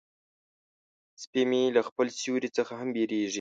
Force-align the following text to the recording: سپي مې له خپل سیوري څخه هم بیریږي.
سپي 1.21 1.41
مې 1.49 1.61
له 1.75 1.81
خپل 1.87 2.07
سیوري 2.19 2.49
څخه 2.57 2.73
هم 2.79 2.89
بیریږي. 2.95 3.29